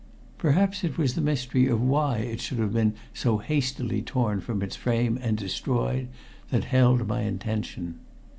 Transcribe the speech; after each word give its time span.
Perhaps 0.39 0.83
it 0.83 0.97
was 0.97 1.13
the 1.13 1.21
mystery 1.21 1.67
of 1.67 1.79
why 1.79 2.17
it 2.17 2.41
should 2.41 2.57
have 2.57 2.73
been 2.73 2.95
so 3.13 3.37
hastily 3.37 4.01
torn 4.01 4.41
from 4.41 4.63
its 4.63 4.75
frame 4.75 5.19
and 5.21 5.37
destroyed 5.37 6.07
that 6.49 6.63
held 6.63 7.07
my 7.07 7.21
attention. 7.21 7.99